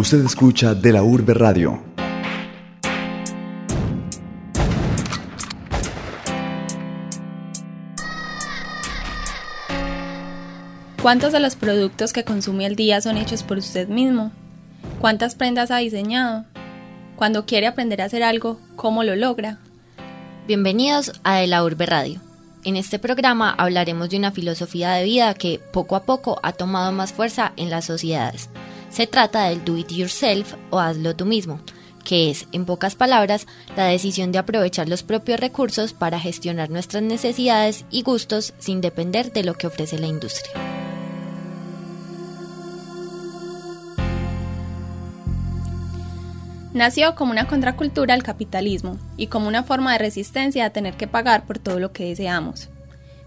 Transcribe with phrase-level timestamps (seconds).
[0.00, 1.78] Usted escucha De la Urbe Radio.
[11.02, 14.32] ¿Cuántos de los productos que consume al día son hechos por usted mismo?
[15.02, 16.46] ¿Cuántas prendas ha diseñado?
[17.16, 19.58] Cuando quiere aprender a hacer algo, ¿cómo lo logra?
[20.46, 22.22] Bienvenidos a De la Urbe Radio.
[22.64, 26.90] En este programa hablaremos de una filosofía de vida que poco a poco ha tomado
[26.90, 28.48] más fuerza en las sociedades.
[28.90, 31.60] Se trata del do it yourself o hazlo tú mismo,
[32.04, 37.02] que es, en pocas palabras, la decisión de aprovechar los propios recursos para gestionar nuestras
[37.02, 40.52] necesidades y gustos sin depender de lo que ofrece la industria.
[46.72, 51.06] Nació como una contracultura al capitalismo y como una forma de resistencia a tener que
[51.06, 52.68] pagar por todo lo que deseamos.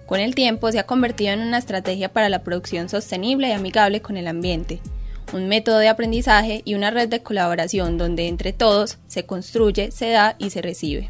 [0.05, 4.01] Con el tiempo se ha convertido en una estrategia para la producción sostenible y amigable
[4.01, 4.81] con el ambiente,
[5.33, 10.09] un método de aprendizaje y una red de colaboración donde entre todos se construye, se
[10.09, 11.07] da y se recibe.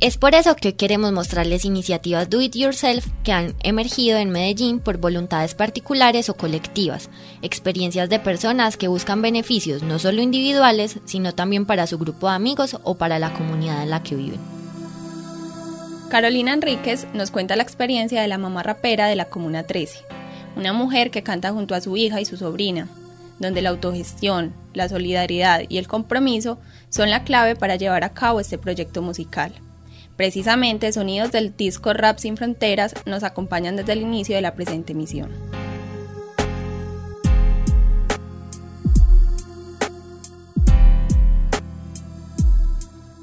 [0.00, 4.78] Es por eso que queremos mostrarles iniciativas Do It Yourself que han emergido en Medellín
[4.78, 7.10] por voluntades particulares o colectivas,
[7.42, 12.36] experiencias de personas que buscan beneficios no solo individuales, sino también para su grupo de
[12.36, 14.40] amigos o para la comunidad en la que viven.
[16.10, 19.98] Carolina Enríquez nos cuenta la experiencia de la mamá rapera de la Comuna 13,
[20.56, 22.88] una mujer que canta junto a su hija y su sobrina,
[23.38, 26.58] donde la autogestión, la solidaridad y el compromiso
[26.88, 29.52] son la clave para llevar a cabo este proyecto musical.
[30.16, 34.92] Precisamente, sonidos del disco Rap Sin Fronteras nos acompañan desde el inicio de la presente
[34.92, 35.30] misión.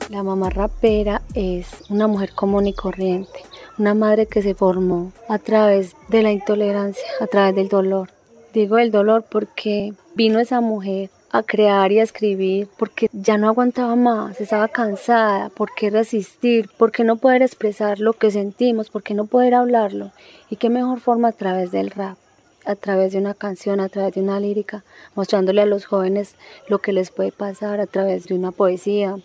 [0.09, 3.41] La mamá rapera es una mujer común y corriente,
[3.77, 8.11] una madre que se formó a través de la intolerancia, a través del dolor.
[8.53, 13.47] Digo el dolor porque vino esa mujer a crear y a escribir porque ya no
[13.47, 16.69] aguantaba más, estaba cansada, ¿por qué resistir?
[16.77, 18.89] ¿Por qué no poder expresar lo que sentimos?
[18.89, 20.11] ¿Por qué no poder hablarlo?
[20.49, 22.17] Y qué mejor forma a través del rap,
[22.65, 26.35] a través de una canción, a través de una lírica, mostrándole a los jóvenes
[26.69, 29.17] lo que les puede pasar a través de una poesía.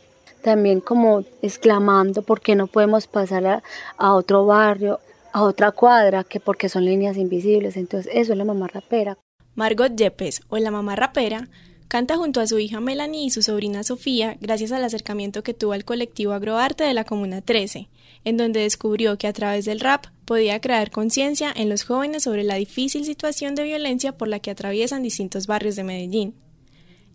[0.43, 3.63] También como exclamando por qué no podemos pasar a,
[3.99, 4.99] a otro barrio,
[5.33, 7.77] a otra cuadra, que porque son líneas invisibles.
[7.77, 9.17] Entonces eso es la mamá rapera.
[9.55, 11.49] Margot Yepes, o la mamá rapera,
[11.91, 15.73] Canta junto a su hija Melanie y su sobrina Sofía gracias al acercamiento que tuvo
[15.73, 17.89] al colectivo Agroarte de la Comuna 13,
[18.23, 22.45] en donde descubrió que a través del rap podía crear conciencia en los jóvenes sobre
[22.45, 26.37] la difícil situación de violencia por la que atraviesan distintos barrios de Medellín.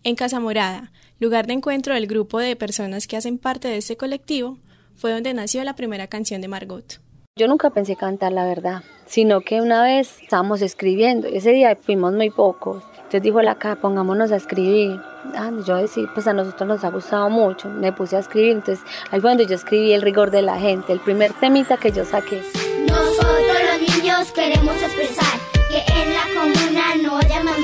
[0.02, 3.96] En Casa Morada, lugar de encuentro del grupo de personas que hacen parte de este
[3.96, 4.58] colectivo,
[4.94, 7.00] fue donde nació la primera canción de Margot.
[7.38, 12.14] Yo nunca pensé cantar, la verdad, sino que una vez estábamos escribiendo, ese día fuimos
[12.14, 14.98] muy pocos, entonces dijo la acá, pongámonos a escribir.
[15.34, 17.68] Ah, yo decía, pues a nosotros nos ha gustado mucho.
[17.68, 20.94] Me puse a escribir, entonces ahí fue donde yo escribí El rigor de la gente,
[20.94, 22.40] el primer temita que yo saqué.
[22.88, 25.38] Nosotros los niños queremos expresar
[25.68, 27.60] que en la comuna no haya más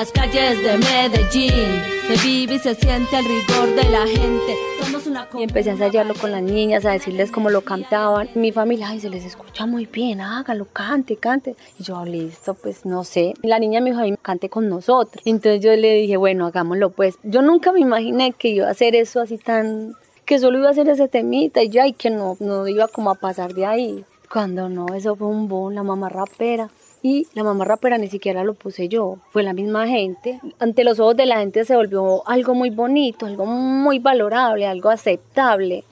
[0.00, 4.56] las calles de Medellín se vive y se siente el rigor de la gente.
[4.82, 8.30] Somos una y empecé a ensayarlo con las niñas, a decirles cómo lo cantaban.
[8.34, 11.54] Mi familia, ay, se les escucha muy bien, hágalo, cante, cante.
[11.78, 13.34] Y yo, listo, pues no sé.
[13.42, 15.22] La niña me dijo, cante con nosotros.
[15.26, 17.18] Entonces yo le dije, bueno, hagámoslo pues.
[17.22, 20.70] Yo nunca me imaginé que iba a hacer eso así tan que solo iba a
[20.70, 24.06] hacer ese temita y ya, y que no, no iba como a pasar de ahí.
[24.32, 26.70] Cuando no, eso fue un boom, la mamá rapera.
[27.02, 30.40] Y la mamá rapera ni siquiera lo puse yo, fue la misma gente.
[30.58, 34.90] Ante los ojos de la gente se volvió algo muy bonito, algo muy valorable, algo
[34.90, 35.84] aceptable.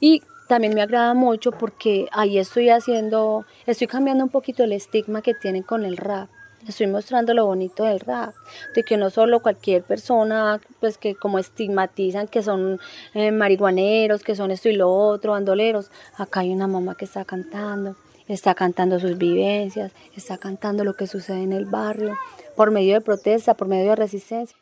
[0.00, 5.22] Y también me agrada mucho porque ahí estoy haciendo, estoy cambiando un poquito el estigma
[5.22, 6.28] que tienen con el rap.
[6.66, 8.34] Estoy mostrando lo bonito del rap,
[8.74, 12.80] de que no solo cualquier persona, pues que como estigmatizan que son
[13.14, 15.90] eh, marihuaneros, que son esto y lo otro, bandoleros.
[16.16, 17.94] Acá hay una mamá que está cantando,
[18.28, 22.16] está cantando sus vivencias, está cantando lo que sucede en el barrio,
[22.56, 24.56] por medio de protesta, por medio de resistencia.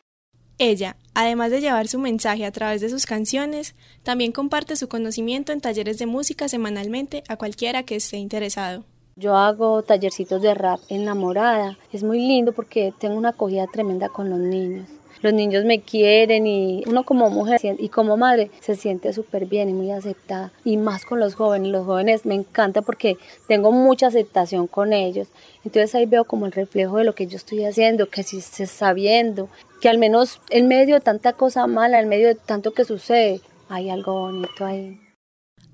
[0.59, 5.51] Ella, además de llevar su mensaje a través de sus canciones, también comparte su conocimiento
[5.51, 8.83] en talleres de música semanalmente a cualquiera que esté interesado.
[9.15, 11.77] Yo hago tallercitos de rap enamorada.
[11.91, 14.87] Es muy lindo porque tengo una acogida tremenda con los niños.
[15.21, 19.69] Los niños me quieren y uno como mujer y como madre se siente súper bien
[19.69, 20.51] y muy aceptada.
[20.63, 21.71] Y más con los jóvenes.
[21.71, 23.17] Los jóvenes me encanta porque
[23.47, 25.27] tengo mucha aceptación con ellos.
[25.63, 28.63] Entonces ahí veo como el reflejo de lo que yo estoy haciendo, que si se
[28.63, 29.49] está viendo,
[29.81, 33.41] que al menos en medio de tanta cosa mala, en medio de tanto que sucede,
[33.69, 34.99] hay algo bonito ahí.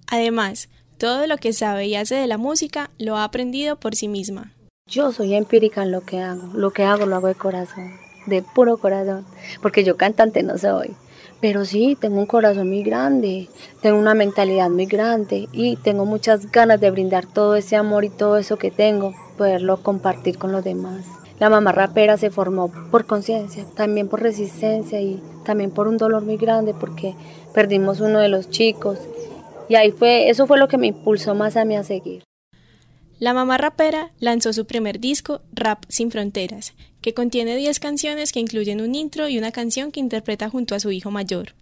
[0.07, 4.07] Además, todo lo que sabe y hace de la música lo ha aprendido por sí
[4.07, 4.53] misma.
[4.87, 7.93] Yo soy empírica en lo que hago, lo que hago lo hago de corazón,
[8.25, 9.25] de puro corazón,
[9.61, 10.95] porque yo cantante no soy.
[11.41, 13.49] Pero sí, tengo un corazón muy grande,
[13.81, 18.09] tengo una mentalidad muy grande y tengo muchas ganas de brindar todo ese amor y
[18.09, 21.05] todo eso que tengo, poderlo compartir con los demás.
[21.39, 26.23] La mamá rapera se formó por conciencia, también por resistencia y también por un dolor
[26.23, 27.15] muy grande porque
[27.53, 28.99] perdimos uno de los chicos.
[29.67, 32.23] Y ahí fue, eso fue lo que me impulsó más a mí a seguir.
[33.23, 38.41] La mamá rapera lanzó su primer disco, Rap Sin Fronteras, que contiene 10 canciones que
[38.41, 41.53] incluyen un intro y una canción que interpreta junto a su hijo mayor.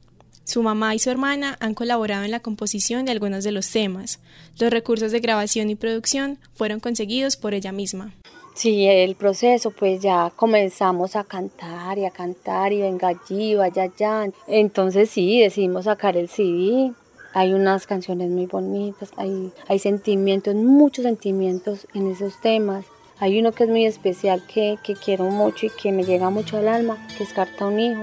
[0.43, 4.19] Su mamá y su hermana han colaborado en la composición de algunos de los temas.
[4.57, 8.11] Los recursos de grabación y producción fueron conseguidos por ella misma.
[8.55, 13.83] Sí, el proceso, pues ya comenzamos a cantar y a cantar y venga allí, vaya
[13.83, 14.31] allá.
[14.47, 16.91] Entonces sí, decidimos sacar el CD.
[17.33, 22.85] Hay unas canciones muy bonitas, hay, hay sentimientos, muchos sentimientos en esos temas.
[23.19, 26.57] Hay uno que es muy especial, que, que quiero mucho y que me llega mucho
[26.57, 28.01] al alma, que es Carta a un hijo.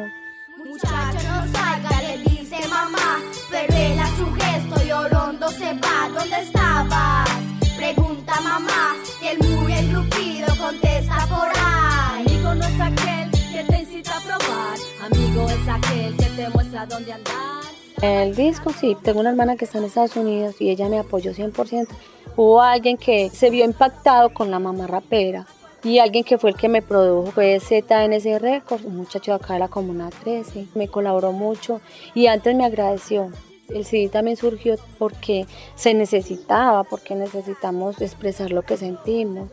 [0.57, 3.21] Muchacho no salga, le dice mamá,
[3.51, 6.09] pero él a su gesto llorando se va.
[6.19, 7.29] ¿Dónde estabas?
[7.77, 12.25] Pregunta mamá, y el muy engrupido contesta por ahí.
[12.27, 16.87] Amigo no es aquel que te incita a probar, amigo es aquel que te muestra
[16.87, 17.68] dónde andar.
[18.03, 21.33] El disco, sí, tengo una hermana que está en Estados Unidos y ella me apoyó
[21.33, 21.89] 100%.
[22.37, 25.47] Hubo alguien que se vio impactado con la mamá rapera
[25.83, 29.55] y alguien que fue el que me produjo fue ZNS Records, un muchacho de acá
[29.55, 30.67] de la Comuna 13.
[30.77, 31.81] Me colaboró mucho
[32.15, 33.33] y antes me agradeció.
[33.69, 39.51] El CD también surgió porque se necesitaba, porque necesitamos expresar lo que sentimos,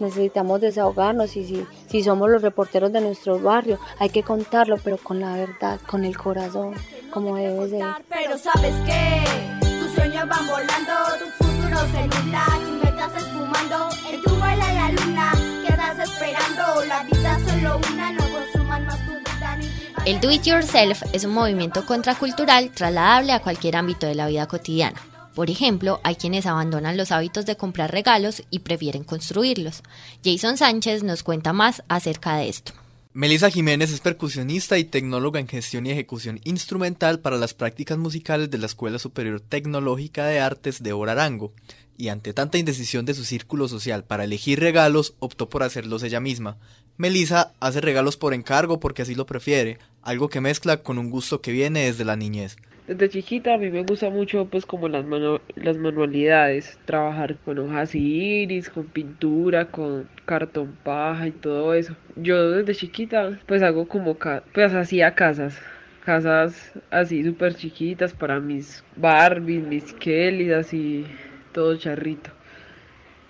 [0.00, 4.98] necesitamos desahogarnos y si, si somos los reporteros de nuestro barrio hay que contarlo, pero
[4.98, 6.74] con la verdad, con el corazón,
[7.10, 7.86] como debe ser.
[8.08, 9.24] Pero sabes que
[9.60, 15.32] tus sueños van volando, tu futuro celular, tus metas esfumando, en tu vuela la luna,
[15.66, 16.84] ¿qué estás esperando?
[16.86, 21.02] La vida es solo una, no consuman más tu vida ni El do it yourself
[21.12, 25.00] es un movimiento contracultural trasladable a cualquier ámbito de la vida cotidiana.
[25.38, 29.84] Por ejemplo, hay quienes abandonan los hábitos de comprar regalos y prefieren construirlos.
[30.24, 32.72] Jason Sánchez nos cuenta más acerca de esto.
[33.12, 38.50] Melissa Jiménez es percusionista y tecnóloga en gestión y ejecución instrumental para las prácticas musicales
[38.50, 41.52] de la Escuela Superior Tecnológica de Artes de Orarango,
[41.96, 46.18] y ante tanta indecisión de su círculo social para elegir regalos, optó por hacerlos ella
[46.18, 46.56] misma.
[46.96, 51.40] Melissa hace regalos por encargo porque así lo prefiere, algo que mezcla con un gusto
[51.40, 52.56] que viene desde la niñez.
[52.88, 57.56] Desde chiquita a mí me gusta mucho pues como las, manu- las manualidades, trabajar con
[57.60, 61.94] hojas iris, con pintura, con cartón paja y todo eso.
[62.16, 65.60] Yo desde chiquita pues hago como, ca- pues hacía casas,
[66.04, 71.04] casas así súper chiquitas para mis Barbies, mis Kellys, así
[71.52, 72.30] todo charrito.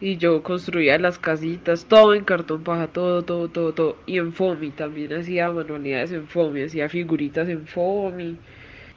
[0.01, 3.97] Y yo construía las casitas, todo en cartón paja, todo, todo, todo, todo.
[4.07, 8.39] Y en foamy también hacía manualidades en foamy, hacía figuritas en foamy.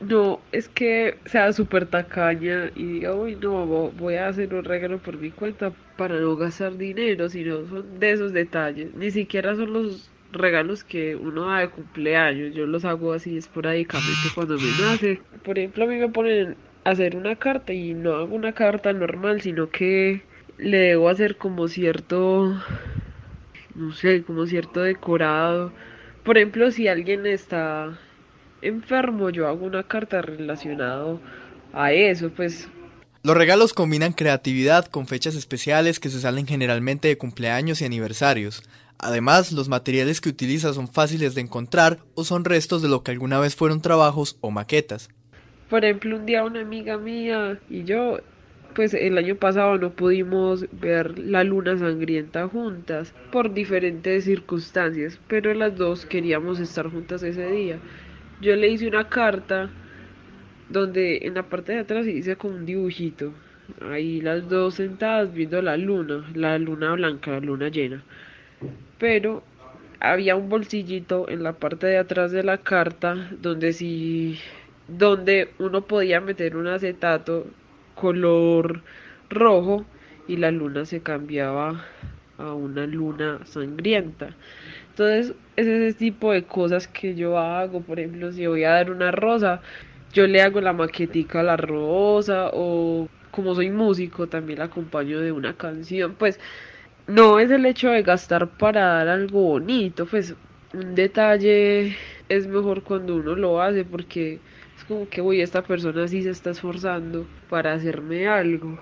[0.01, 4.63] No, es que sea súper tacaña y diga, uy, no, vo- voy a hacer un
[4.63, 8.95] regalo por mi cuenta para no gastar dinero, sino son de esos detalles.
[8.95, 14.31] Ni siquiera son los regalos que uno da de cumpleaños, yo los hago así esporádicamente
[14.31, 15.23] cuando me nace.
[15.43, 18.93] Por ejemplo, a mí me ponen a hacer una carta y no hago una carta
[18.93, 20.27] normal, sino que
[20.57, 22.55] le debo hacer como cierto,
[23.73, 25.73] no sé, como cierto decorado.
[26.23, 27.99] Por ejemplo, si alguien está
[28.61, 31.19] enfermo, yo hago una carta relacionado
[31.73, 32.69] a eso, pues
[33.23, 38.63] Los regalos combinan creatividad con fechas especiales que se salen generalmente de cumpleaños y aniversarios.
[38.97, 43.11] Además, los materiales que utiliza son fáciles de encontrar o son restos de lo que
[43.11, 45.09] alguna vez fueron trabajos o maquetas.
[45.69, 48.19] Por ejemplo, un día una amiga mía y yo,
[48.75, 55.53] pues el año pasado no pudimos ver la luna sangrienta juntas por diferentes circunstancias, pero
[55.53, 57.79] las dos queríamos estar juntas ese día.
[58.41, 59.69] Yo le hice una carta
[60.67, 63.33] donde en la parte de atrás hice como un dibujito.
[63.91, 68.03] Ahí las dos sentadas viendo la luna, la luna blanca, la luna llena.
[68.97, 69.43] Pero
[69.99, 74.39] había un bolsillito en la parte de atrás de la carta donde si
[74.87, 77.45] donde uno podía meter un acetato
[77.93, 78.81] color
[79.29, 79.85] rojo
[80.27, 81.85] y la luna se cambiaba
[82.39, 84.35] a una luna sangrienta.
[84.91, 87.81] Entonces, es ese tipo de cosas que yo hago.
[87.81, 89.61] Por ejemplo, si voy a dar una rosa,
[90.13, 95.19] yo le hago la maquetica a la rosa o como soy músico, también la acompaño
[95.21, 96.15] de una canción.
[96.15, 96.39] Pues
[97.07, 100.35] no es el hecho de gastar para dar algo bonito, pues
[100.73, 101.95] un detalle
[102.29, 104.39] es mejor cuando uno lo hace porque
[104.77, 108.79] es como que, uy, esta persona sí se está esforzando para hacerme algo.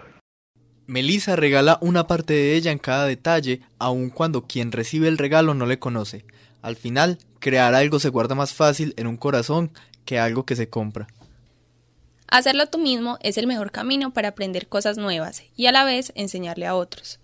[0.90, 5.54] Melissa regala una parte de ella en cada detalle, aun cuando quien recibe el regalo
[5.54, 6.26] no le conoce.
[6.64, 9.72] Al final, crear algo se guarda más fácil en un corazón
[10.04, 11.06] que algo que se compra.
[12.28, 16.12] Hacerlo tú mismo es el mejor camino para aprender cosas nuevas y a la vez
[16.16, 17.20] enseñarle a otros.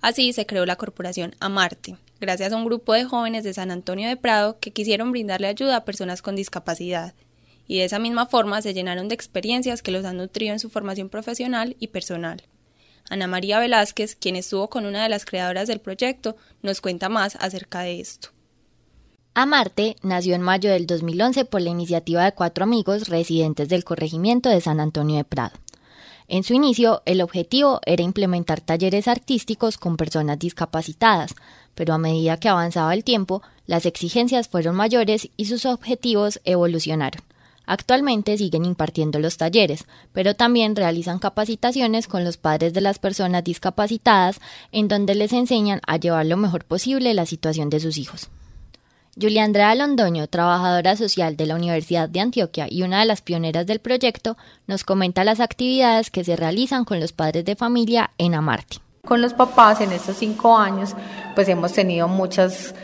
[0.00, 4.08] Así se creó la corporación Amarte, gracias a un grupo de jóvenes de San Antonio
[4.08, 7.12] de Prado que quisieron brindarle ayuda a personas con discapacidad,
[7.66, 10.70] y de esa misma forma se llenaron de experiencias que los han nutrido en su
[10.70, 12.42] formación profesional y personal.
[13.10, 17.36] Ana María Velázquez, quien estuvo con una de las creadoras del proyecto, nos cuenta más
[17.40, 18.30] acerca de esto.
[19.34, 24.48] Amarte nació en mayo del 2011 por la iniciativa de cuatro amigos residentes del corregimiento
[24.48, 25.56] de San Antonio de Prado.
[26.28, 31.34] En su inicio, el objetivo era implementar talleres artísticos con personas discapacitadas,
[31.74, 37.22] pero a medida que avanzaba el tiempo, las exigencias fueron mayores y sus objetivos evolucionaron.
[37.70, 43.44] Actualmente siguen impartiendo los talleres, pero también realizan capacitaciones con los padres de las personas
[43.44, 44.40] discapacitadas
[44.72, 48.28] en donde les enseñan a llevar lo mejor posible la situación de sus hijos.
[49.14, 53.68] Julia Andrea Londoño, trabajadora social de la Universidad de Antioquia y una de las pioneras
[53.68, 54.36] del proyecto,
[54.66, 58.78] nos comenta las actividades que se realizan con los padres de familia en Amarte.
[59.06, 60.96] Con los papás en estos cinco años,
[61.36, 62.74] pues hemos tenido muchos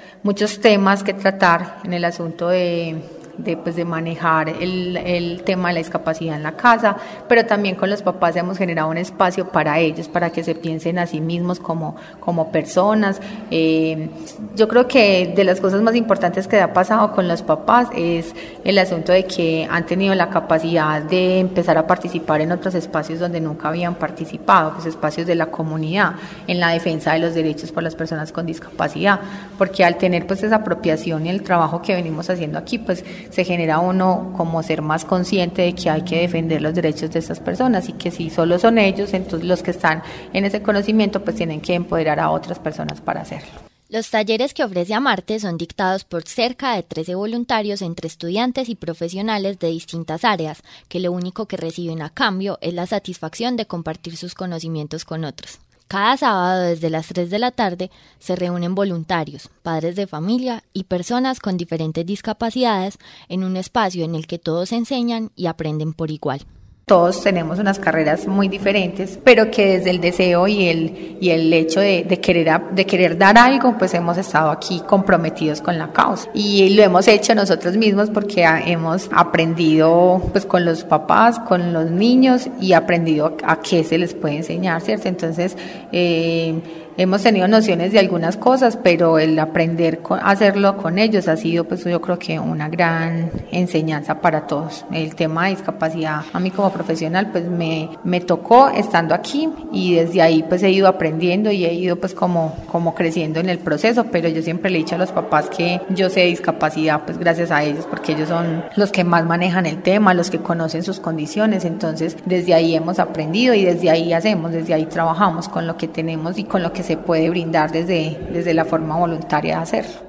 [0.60, 5.74] temas que tratar en el asunto de de, pues, de manejar el, el, tema de
[5.74, 6.96] la discapacidad en la casa,
[7.28, 10.98] pero también con los papás hemos generado un espacio para ellos, para que se piensen
[10.98, 13.20] a sí mismos como, como personas.
[13.50, 14.08] Eh,
[14.54, 18.34] yo creo que de las cosas más importantes que ha pasado con los papás es
[18.64, 23.20] el asunto de que han tenido la capacidad de empezar a participar en otros espacios
[23.20, 26.14] donde nunca habían participado, pues espacios de la comunidad,
[26.46, 29.20] en la defensa de los derechos por las personas con discapacidad,
[29.58, 33.44] porque al tener pues esa apropiación y el trabajo que venimos haciendo aquí, pues se
[33.44, 37.40] genera uno como ser más consciente de que hay que defender los derechos de estas
[37.40, 40.02] personas y que si solo son ellos, entonces los que están
[40.32, 43.66] en ese conocimiento pues tienen que empoderar a otras personas para hacerlo.
[43.88, 48.74] Los talleres que ofrece Amarte son dictados por cerca de 13 voluntarios entre estudiantes y
[48.74, 53.66] profesionales de distintas áreas, que lo único que reciben a cambio es la satisfacción de
[53.66, 55.60] compartir sus conocimientos con otros.
[55.88, 60.84] Cada sábado desde las 3 de la tarde se reúnen voluntarios, padres de familia y
[60.84, 66.10] personas con diferentes discapacidades en un espacio en el que todos enseñan y aprenden por
[66.10, 66.44] igual.
[66.88, 71.52] Todos tenemos unas carreras muy diferentes, pero que desde el deseo y el, y el
[71.52, 76.30] hecho de, querer, de querer dar algo, pues hemos estado aquí comprometidos con la causa.
[76.32, 81.90] Y lo hemos hecho nosotros mismos porque hemos aprendido pues con los papás, con los
[81.90, 85.08] niños y aprendido a qué se les puede enseñar, ¿cierto?
[85.08, 85.56] Entonces,
[85.90, 86.54] eh,
[86.96, 91.64] hemos tenido nociones de algunas cosas, pero el aprender a hacerlo con ellos ha sido,
[91.64, 94.84] pues yo creo que una gran enseñanza para todos.
[94.92, 99.94] El tema de discapacidad a mí como profesional, pues me, me tocó estando aquí y
[99.94, 103.58] desde ahí pues he ido aprendiendo y he ido pues como, como creciendo en el
[103.58, 107.18] proceso, pero yo siempre le he dicho a los papás que yo sé discapacidad pues
[107.18, 110.82] gracias a ellos, porque ellos son los que más manejan el tema, los que conocen
[110.82, 115.66] sus condiciones, entonces desde ahí hemos aprendido y desde ahí hacemos, desde ahí trabajamos con
[115.66, 119.56] lo que tenemos y con lo que se puede brindar desde, desde la forma voluntaria
[119.56, 120.06] de hacerlo.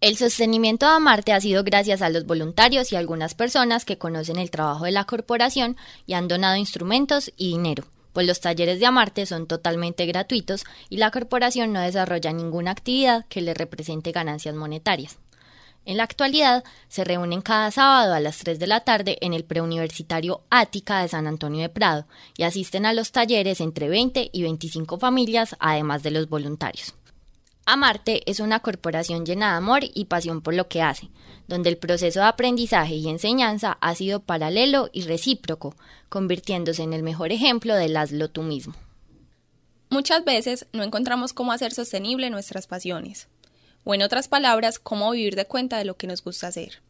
[0.00, 4.38] El sostenimiento de Amarte ha sido gracias a los voluntarios y algunas personas que conocen
[4.38, 8.86] el trabajo de la corporación y han donado instrumentos y dinero, pues los talleres de
[8.86, 14.54] Amarte son totalmente gratuitos y la corporación no desarrolla ninguna actividad que le represente ganancias
[14.54, 15.16] monetarias.
[15.86, 19.44] En la actualidad, se reúnen cada sábado a las 3 de la tarde en el
[19.44, 24.42] preuniversitario Ática de San Antonio de Prado y asisten a los talleres entre 20 y
[24.42, 26.96] 25 familias, además de los voluntarios.
[27.66, 31.08] Amarte es una corporación llena de amor y pasión por lo que hace,
[31.46, 35.76] donde el proceso de aprendizaje y enseñanza ha sido paralelo y recíproco,
[36.08, 38.74] convirtiéndose en el mejor ejemplo del hazlo tú mismo.
[39.90, 43.28] Muchas veces no encontramos cómo hacer sostenible nuestras pasiones
[43.86, 46.82] o en otras palabras, cómo vivir de cuenta de lo que nos gusta hacer.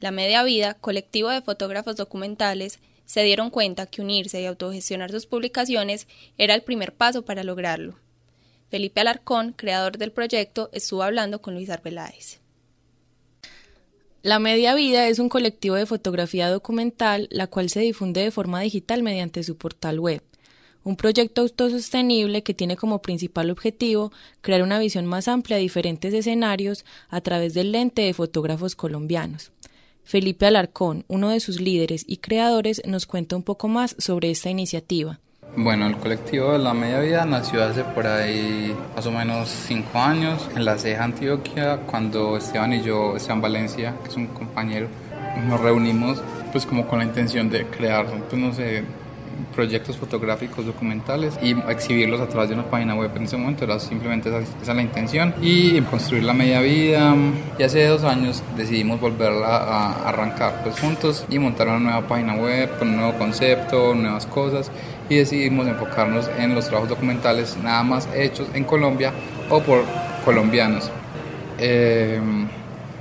[0.00, 5.26] La Media Vida, colectivo de fotógrafos documentales, se dieron cuenta que unirse y autogestionar sus
[5.26, 7.96] publicaciones era el primer paso para lograrlo.
[8.70, 12.40] Felipe Alarcón, creador del proyecto, estuvo hablando con Luis Arbeláez.
[14.22, 18.62] La Media Vida es un colectivo de fotografía documental, la cual se difunde de forma
[18.62, 20.22] digital mediante su portal web
[20.84, 26.14] un proyecto autosostenible que tiene como principal objetivo crear una visión más amplia de diferentes
[26.14, 29.52] escenarios a través del lente de fotógrafos colombianos.
[30.04, 34.50] Felipe Alarcón, uno de sus líderes y creadores, nos cuenta un poco más sobre esta
[34.50, 35.20] iniciativa.
[35.56, 39.98] Bueno, el colectivo de la Media Vida nació hace por ahí más o menos cinco
[39.98, 44.88] años en la Ceja Antioquia, cuando Esteban y yo, Esteban Valencia, que es un compañero,
[45.48, 46.22] nos reunimos
[46.52, 48.84] pues como con la intención de crear, pues no sé,
[49.60, 53.10] proyectos fotográficos documentales y exhibirlos a través de una página web.
[53.14, 57.14] En ese momento era simplemente esa, esa la intención y construir la media vida.
[57.58, 62.36] Y hace dos años decidimos volverla a arrancar pues juntos y montar una nueva página
[62.36, 64.70] web con un nuevo concepto, nuevas cosas
[65.10, 69.12] y decidimos enfocarnos en los trabajos documentales nada más hechos en Colombia
[69.50, 69.84] o por
[70.24, 70.90] colombianos.
[71.58, 72.18] Eh,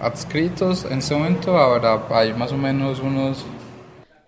[0.02, 3.46] adscritos en este momento ahora hay más o menos unos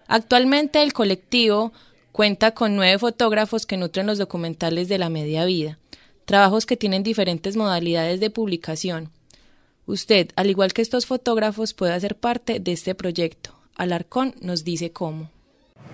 [0.08, 1.72] Actualmente el colectivo
[2.12, 5.80] cuenta con nueve fotógrafos que nutren los documentales de la media vida,
[6.26, 9.10] trabajos que tienen diferentes modalidades de publicación.
[9.86, 13.56] Usted, al igual que estos fotógrafos, puede hacer parte de este proyecto.
[13.76, 15.30] Alarcón nos dice cómo.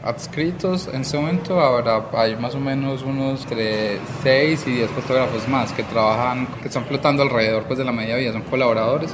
[0.04, 5.48] Adscritos en este momento ahora hay más o menos unos entre 6 y 10 fotógrafos
[5.48, 9.12] más que trabajan, que están flotando alrededor pues, de la media vida, son colaboradores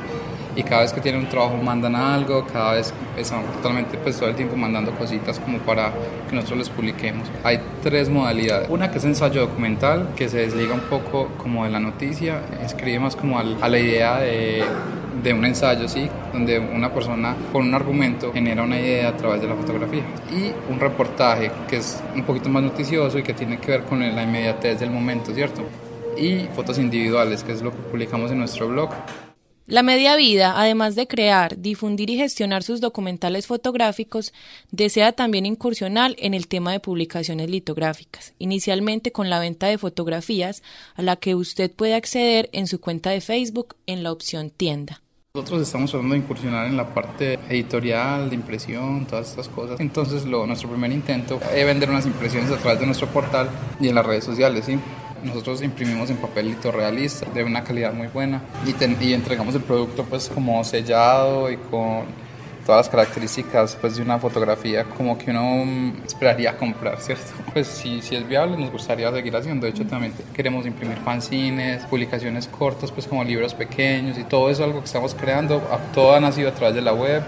[0.56, 4.30] y cada vez que tienen un trabajo mandan algo, cada vez están totalmente pues todo
[4.30, 5.92] el tiempo mandando cositas como para
[6.30, 7.28] que nosotros les publiquemos.
[7.44, 8.70] Hay tres modalidades.
[8.70, 13.00] Una que es ensayo documental, que se desliga un poco como de la noticia, escribe
[13.00, 14.64] más como a la idea de,
[15.24, 16.10] de un ensayo, ¿sí?
[16.32, 20.04] Donde una persona con un argumento genera una idea a través de la fotografía.
[20.32, 24.00] Y un reportaje que es un poquito más noticioso y que tiene que ver con
[24.00, 25.64] la inmediatez del momento, ¿cierto?
[26.18, 28.90] Y fotos individuales, que es lo que publicamos en nuestro blog.
[29.66, 34.34] La media vida, además de crear, difundir y gestionar sus documentales fotográficos,
[34.72, 40.64] desea también incursionar en el tema de publicaciones litográficas, inicialmente con la venta de fotografías
[40.96, 45.02] a la que usted puede acceder en su cuenta de Facebook en la opción tienda.
[45.34, 49.80] Nosotros estamos hablando de incursionar en la parte editorial, de impresión, todas estas cosas.
[49.80, 53.88] Entonces, lo, nuestro primer intento es vender unas impresiones a través de nuestro portal y
[53.88, 54.78] en las redes sociales, ¿sí?
[55.24, 60.04] Nosotros imprimimos en papelito realista de una calidad muy buena y, y entregamos el producto
[60.04, 62.06] pues como sellado y con
[62.66, 67.32] todas las características pues, de una fotografía como que uno mm, esperaría comprar, ¿cierto?
[67.54, 71.86] Pues si, si es viable nos gustaría seguir haciendo, de hecho también queremos imprimir fanzines,
[71.86, 75.62] publicaciones cortas pues como libros pequeños y todo eso algo que estamos creando,
[75.94, 77.22] todo ha nacido a través de la web,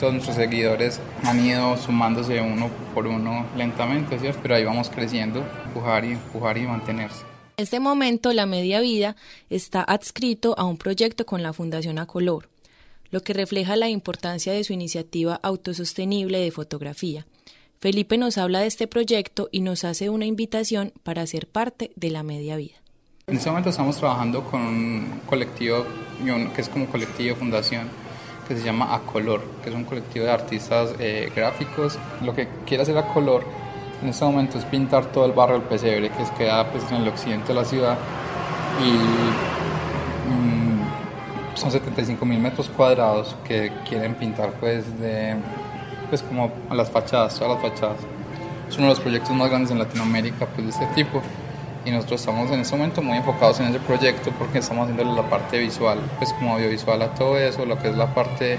[0.00, 4.40] todos nuestros seguidores han ido sumándose uno por uno lentamente, ¿cierto?
[4.42, 7.27] Pero ahí vamos creciendo, empujar y empujar y mantenerse.
[7.58, 9.16] En este momento, la media vida
[9.50, 12.48] está adscrito a un proyecto con la Fundación Acolor,
[13.10, 17.26] lo que refleja la importancia de su iniciativa autosostenible de fotografía.
[17.80, 22.10] Felipe nos habla de este proyecto y nos hace una invitación para ser parte de
[22.10, 22.76] la media vida.
[23.26, 25.84] En este momento estamos trabajando con un colectivo
[26.54, 27.88] que es como colectivo fundación
[28.46, 31.98] que se llama Acolor, que es un colectivo de artistas eh, gráficos.
[32.22, 33.42] Lo que quiere hacer Acolor
[34.02, 37.08] en este momento es pintar todo el barrio del Pesebre, que queda pues, en el
[37.08, 37.98] occidente de la ciudad.
[38.84, 38.90] Y
[40.30, 45.36] mm, son 75 mil metros cuadrados que quieren pintar pues, de,
[46.08, 47.98] pues como a las fachadas, todas las fachadas.
[48.68, 51.22] Es uno de los proyectos más grandes en Latinoamérica pues, de este tipo
[51.84, 55.28] y nosotros estamos en este momento muy enfocados en ese proyecto porque estamos haciendo la
[55.28, 58.58] parte visual, pues como audiovisual a todo eso, lo que es la parte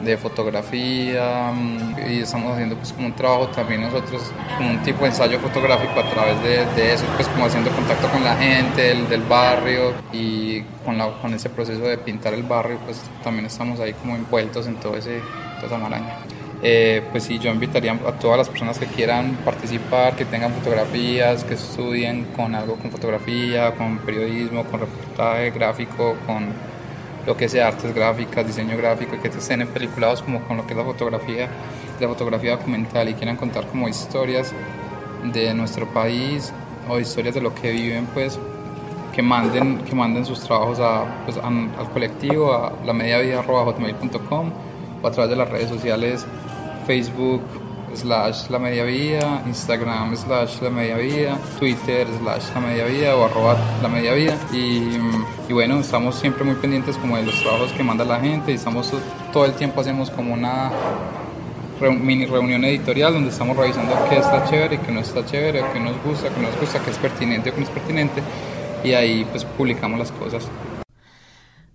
[0.00, 4.22] de fotografía mm, y estamos haciendo pues como un trabajo también nosotros
[4.56, 8.08] como un tipo de ensayo fotográfico a través de, de eso pues como haciendo contacto
[8.08, 12.42] con la gente del, del barrio y con, la, con ese proceso de pintar el
[12.42, 15.20] barrio pues también estamos ahí como envueltos en todo ese
[15.56, 16.16] toda esa maraña.
[16.62, 21.42] Eh, pues sí, yo invitaría a todas las personas que quieran participar, que tengan fotografías,
[21.44, 26.48] que estudien con algo con fotografía, con periodismo, con reportaje gráfico, con
[27.26, 30.78] lo que sea artes gráficas, diseño gráfico, que estén peliculados como con lo que es
[30.78, 31.48] la fotografía,
[32.00, 34.52] la fotografía documental y quieran contar como historias
[35.24, 36.52] de nuestro país
[36.88, 38.38] o historias de lo que viven, pues
[39.14, 44.52] que manden, que manden sus trabajos a, pues, al colectivo, a la mediavida.com
[45.02, 46.26] o a través de las redes sociales
[46.86, 47.42] Facebook
[47.94, 53.24] slash la media vida, Instagram slash la media vida, Twitter slash la media vida o
[53.24, 54.98] arroba la media vida y,
[55.48, 58.54] y, bueno, estamos siempre muy pendientes como de los trabajos que manda la gente y
[58.54, 58.92] estamos
[59.32, 60.70] todo el tiempo hacemos como una
[61.88, 66.02] mini reunión editorial donde estamos revisando qué está chévere, qué no está chévere, qué nos
[66.02, 68.22] gusta, qué no nos gusta, qué es pertinente qué no es pertinente
[68.84, 70.46] y ahí pues publicamos las cosas.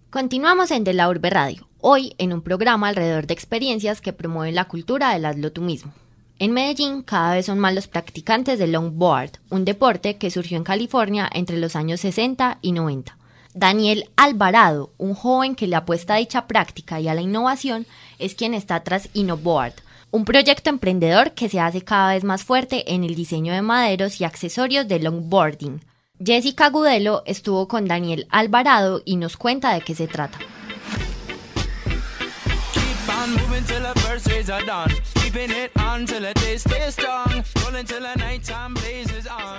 [0.10, 4.56] Continuamos en De la Urbe Radio, hoy en un programa alrededor de experiencias que promueven
[4.56, 5.91] la cultura del hazlo tú mismo.
[6.38, 10.65] En Medellín cada vez son más los practicantes del longboard, un deporte que surgió en
[10.65, 13.17] California entre los años 60 y 90.
[13.54, 17.88] Daniel Alvarado, un joven que le apuesta a dicha práctica y a la innovación,
[18.19, 19.76] es quien está tras InnoBoard,
[20.12, 24.19] un proyecto emprendedor que se hace cada vez más fuerte en el diseño de maderos
[24.19, 25.80] y accesorios de longboarding.
[26.24, 30.38] Jessica Gudelo estuvo con Daniel Alvarado y nos cuenta de qué se trata.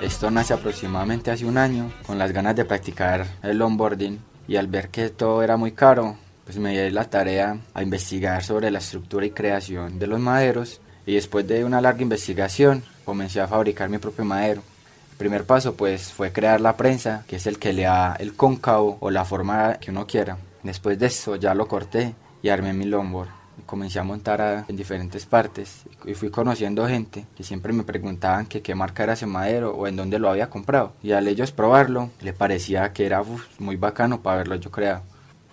[0.01, 4.69] Esto nace aproximadamente hace un año con las ganas de practicar el longboarding y al
[4.69, 8.79] ver que todo era muy caro, pues me di la tarea a investigar sobre la
[8.79, 13.91] estructura y creación de los maderos y después de una larga investigación comencé a fabricar
[13.91, 14.63] mi propio madero.
[15.11, 18.35] El primer paso pues fue crear la prensa, que es el que le da el
[18.35, 20.39] cóncavo o la forma que uno quiera.
[20.63, 23.36] Después de eso ya lo corté y armé mi longboard.
[23.65, 28.75] Comencé a montar en diferentes partes y fui conociendo gente que siempre me preguntaban qué
[28.75, 30.93] marca era ese madero o en dónde lo había comprado.
[31.03, 33.23] Y al ellos probarlo, le parecía que era
[33.59, 35.03] muy bacano para verlo yo creado.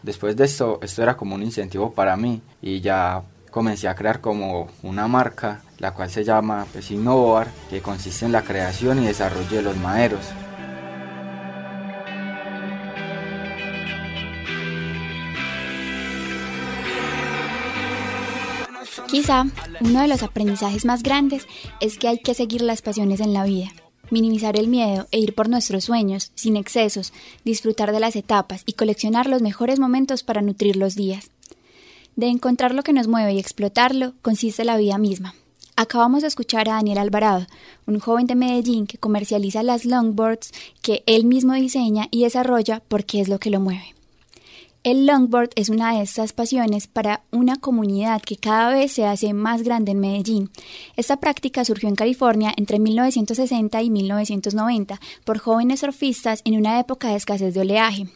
[0.03, 4.19] Después de esto, esto era como un incentivo para mí y ya comencé a crear
[4.19, 9.05] como una marca, la cual se llama pues, Innovar, que consiste en la creación y
[9.05, 10.25] desarrollo de los maderos.
[19.13, 19.45] Quizá
[19.79, 21.45] uno de los aprendizajes más grandes
[21.79, 23.69] es que hay que seguir las pasiones en la vida,
[24.09, 27.13] minimizar el miedo e ir por nuestros sueños, sin excesos,
[27.45, 31.29] disfrutar de las etapas y coleccionar los mejores momentos para nutrir los días.
[32.15, 35.35] De encontrar lo que nos mueve y explotarlo consiste la vida misma.
[35.75, 37.45] Acabamos de escuchar a Daniel Alvarado,
[37.85, 43.21] un joven de Medellín que comercializa las longboards que él mismo diseña y desarrolla porque
[43.21, 43.93] es lo que lo mueve.
[44.83, 49.31] El longboard es una de estas pasiones para una comunidad que cada vez se hace
[49.31, 50.51] más grande en Medellín.
[50.97, 57.07] Esta práctica surgió en California entre 1960 y 1990 por jóvenes surfistas en una época
[57.07, 58.07] de escasez de oleaje.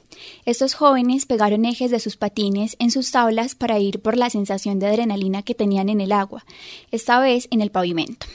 [0.44, 4.78] Estos jóvenes pegaron ejes de sus patines en sus tablas para ir por la sensación
[4.78, 6.44] de adrenalina que tenían en el agua,
[6.92, 8.28] esta vez en el pavimento.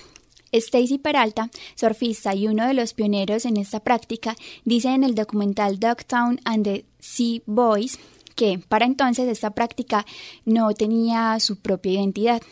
[0.52, 5.78] Stacy Peralta, surfista y uno de los pioneros en esta práctica, dice en el documental
[5.78, 7.98] Dogtown and the Sea Boys
[8.34, 10.06] que para entonces esta práctica
[10.44, 12.42] no tenía su propia identidad.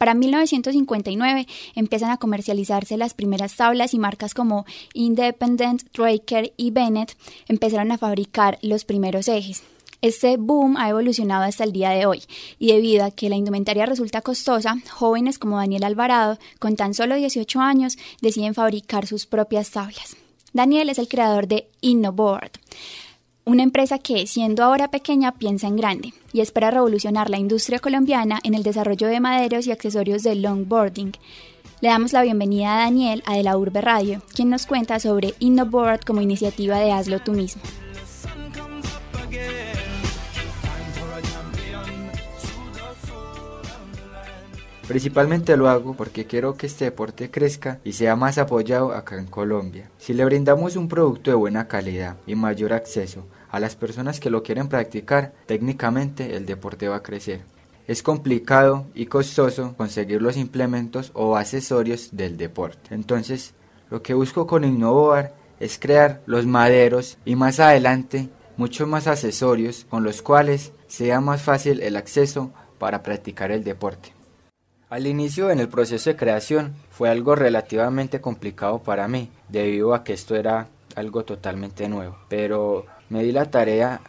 [0.00, 4.64] Para 1959 empiezan a comercializarse las primeras tablas y marcas como
[4.94, 7.16] Independent, Tracker y Bennett
[7.48, 9.62] empezaron a fabricar los primeros ejes.
[10.02, 12.22] Este boom ha evolucionado hasta el día de hoy
[12.58, 17.16] y debido a que la indumentaria resulta costosa, jóvenes como Daniel Alvarado, con tan solo
[17.16, 20.16] 18 años, deciden fabricar sus propias tablas.
[20.54, 22.52] Daniel es el creador de InnoBoard,
[23.44, 28.38] una empresa que, siendo ahora pequeña, piensa en grande y espera revolucionar la industria colombiana
[28.42, 31.12] en el desarrollo de maderos y accesorios de longboarding.
[31.80, 35.34] Le damos la bienvenida a Daniel a De la Urbe Radio, quien nos cuenta sobre
[35.38, 37.62] InnoBoard como iniciativa de Hazlo tú mismo.
[44.90, 49.26] Principalmente lo hago porque quiero que este deporte crezca y sea más apoyado acá en
[49.26, 49.88] Colombia.
[49.98, 54.30] Si le brindamos un producto de buena calidad y mayor acceso a las personas que
[54.30, 57.42] lo quieren practicar, técnicamente el deporte va a crecer.
[57.86, 62.92] Es complicado y costoso conseguir los implementos o accesorios del deporte.
[62.92, 63.54] Entonces,
[63.92, 69.86] lo que busco con Innovar es crear los maderos y más adelante muchos más accesorios
[69.88, 72.50] con los cuales sea más fácil el acceso
[72.80, 74.19] para practicar el deporte.
[74.90, 80.02] Al inicio en el proceso de creación fue algo relativamente complicado para mí, debido a
[80.02, 84.00] que esto era algo totalmente nuevo, pero me di la tarea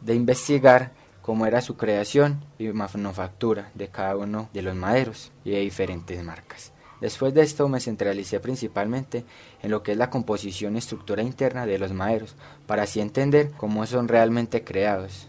[0.00, 5.50] de investigar cómo era su creación y manufactura de cada uno de los maderos y
[5.50, 6.70] de diferentes marcas.
[7.00, 9.24] Después de esto me centralicé principalmente
[9.62, 12.36] en lo que es la composición y estructura interna de los maderos,
[12.68, 15.26] para así entender cómo son realmente creados.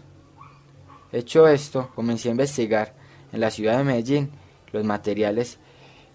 [1.10, 2.94] Hecho esto, comencé a investigar
[3.32, 4.43] en la ciudad de Medellín
[4.74, 5.58] los materiales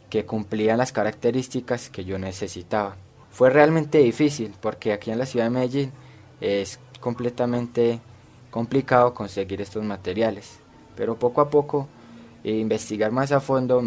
[0.09, 2.95] que cumplían las características que yo necesitaba.
[3.31, 5.91] Fue realmente difícil porque aquí en la ciudad de Medellín
[6.41, 7.99] es completamente
[8.51, 10.59] complicado conseguir estos materiales,
[10.95, 11.87] pero poco a poco
[12.43, 13.81] e investigar más a fondo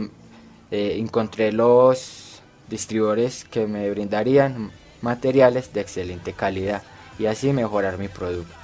[0.71, 4.71] eh, encontré los distribuidores que me brindarían
[5.03, 6.83] materiales de excelente calidad
[7.19, 8.55] y así mejorar mi producto.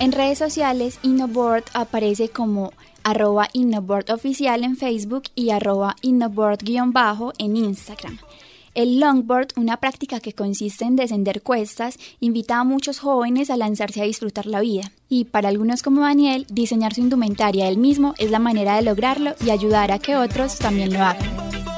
[0.00, 2.72] En redes sociales, InnoBoard aparece como
[3.10, 8.18] arroba InnoBoard oficial en Facebook y arroba InnoBoard-bajo en Instagram.
[8.74, 14.00] El longboard, una práctica que consiste en descender cuestas, invita a muchos jóvenes a lanzarse
[14.00, 14.92] a disfrutar la vida.
[15.08, 19.34] Y para algunos como Daniel, diseñar su indumentaria él mismo es la manera de lograrlo
[19.44, 21.77] y ayudar a que otros también lo hagan.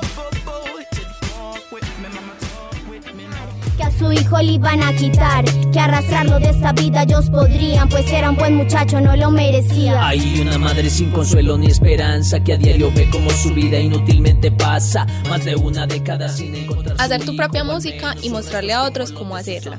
[4.01, 8.31] Su hijo le iban a quitar, que arrastrarlo de esta vida ellos podrían, pues era
[8.31, 10.09] un buen muchacho, no lo merecía.
[10.09, 14.51] Hay una madre sin consuelo ni esperanza que a diario ve como su vida inútilmente
[14.51, 16.97] pasa, más de una década sin encontrar.
[16.99, 19.79] Hacer tu propia música y mostrarle a otros cómo hacerla.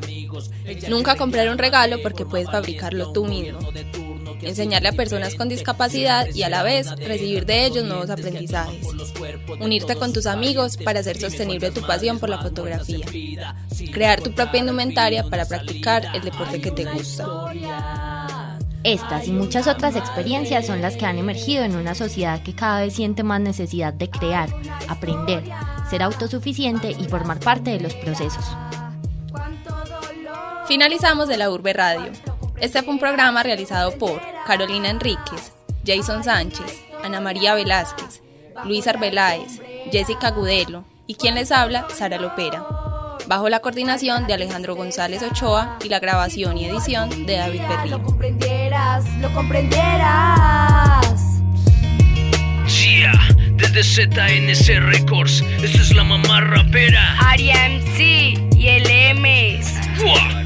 [0.87, 3.57] Nunca comprar un regalo porque puedes fabricarlo tú mismo.
[4.41, 8.87] Enseñarle a personas con discapacidad y a la vez recibir de ellos nuevos aprendizajes.
[9.59, 13.05] Unirte con tus amigos para hacer sostenible tu pasión por la fotografía.
[13.91, 17.25] Crear tu propia indumentaria para practicar el deporte que te gusta.
[18.83, 22.81] Estas y muchas otras experiencias son las que han emergido en una sociedad que cada
[22.81, 24.49] vez siente más necesidad de crear,
[24.87, 25.43] aprender,
[25.87, 28.43] ser autosuficiente y formar parte de los procesos.
[30.67, 32.30] Finalizamos de la Urbe Radio.
[32.61, 35.51] Este fue un programa realizado por Carolina Enríquez,
[35.85, 38.21] Jason Sánchez, Ana María Velázquez,
[38.65, 42.65] Luis Arbeláez, Jessica Gudelo y quien les habla, Sara Lopera
[43.27, 47.97] bajo la coordinación de Alejandro González Ochoa y la grabación y edición de David Perrillo.
[47.97, 51.41] Lo comprendieras, lo comprendieras.
[52.67, 53.13] Yeah,
[53.53, 57.15] desde ZNC Records, esta es la mamá rapera.
[57.19, 57.99] Aria MC
[58.55, 59.73] y el MS.
[60.03, 60.40] Buah.